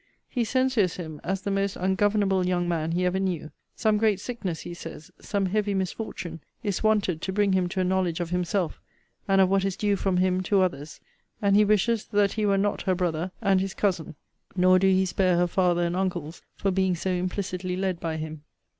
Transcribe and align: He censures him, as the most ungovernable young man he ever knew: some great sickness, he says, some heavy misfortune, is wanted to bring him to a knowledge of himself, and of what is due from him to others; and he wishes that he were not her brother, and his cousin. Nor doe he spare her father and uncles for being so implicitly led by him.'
He 0.27 0.43
censures 0.45 0.95
him, 0.95 1.21
as 1.23 1.43
the 1.43 1.51
most 1.51 1.75
ungovernable 1.75 2.43
young 2.43 2.67
man 2.67 2.93
he 2.93 3.05
ever 3.05 3.19
knew: 3.19 3.51
some 3.75 3.99
great 3.99 4.19
sickness, 4.19 4.61
he 4.61 4.73
says, 4.73 5.11
some 5.19 5.45
heavy 5.45 5.75
misfortune, 5.75 6.41
is 6.63 6.81
wanted 6.81 7.21
to 7.21 7.31
bring 7.31 7.53
him 7.53 7.69
to 7.69 7.81
a 7.81 7.83
knowledge 7.83 8.19
of 8.19 8.31
himself, 8.31 8.81
and 9.27 9.39
of 9.39 9.47
what 9.49 9.63
is 9.63 9.77
due 9.77 9.95
from 9.95 10.17
him 10.17 10.41
to 10.41 10.63
others; 10.63 10.99
and 11.39 11.55
he 11.55 11.63
wishes 11.63 12.05
that 12.07 12.31
he 12.33 12.47
were 12.47 12.57
not 12.57 12.81
her 12.81 12.95
brother, 12.95 13.31
and 13.43 13.61
his 13.61 13.75
cousin. 13.75 14.15
Nor 14.55 14.79
doe 14.79 14.87
he 14.87 15.05
spare 15.05 15.37
her 15.37 15.45
father 15.45 15.83
and 15.83 15.95
uncles 15.95 16.41
for 16.55 16.71
being 16.71 16.95
so 16.95 17.11
implicitly 17.11 17.75
led 17.75 17.99
by 17.99 18.17
him.' 18.17 18.41